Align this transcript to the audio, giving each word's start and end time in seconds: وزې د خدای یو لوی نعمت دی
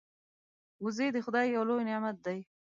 وزې 0.83 1.07
د 1.15 1.17
خدای 1.25 1.45
یو 1.55 1.63
لوی 1.69 1.83
نعمت 1.89 2.17
دی 2.25 2.39